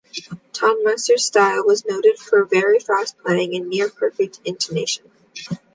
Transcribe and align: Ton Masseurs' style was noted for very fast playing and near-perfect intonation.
Ton 0.51 0.83
Masseurs' 0.83 1.25
style 1.27 1.63
was 1.63 1.85
noted 1.85 2.17
for 2.17 2.43
very 2.45 2.79
fast 2.79 3.19
playing 3.19 3.55
and 3.55 3.69
near-perfect 3.69 4.39
intonation. 4.45 5.11